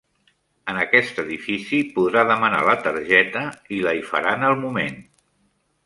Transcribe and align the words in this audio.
En 0.71 0.77
aquest 0.83 1.19
edifici 1.23 1.81
podrà 1.99 2.25
demanar 2.31 2.63
la 2.71 2.75
targeta 2.89 3.45
i 3.79 3.83
la 3.87 3.95
hi 4.01 4.05
faran 4.13 4.49
al 4.51 4.59
moment. 4.65 5.03